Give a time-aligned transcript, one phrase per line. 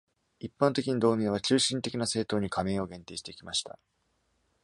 [0.39, 3.77] 一般的に、同盟は急進的な政党に加盟を限定してきました。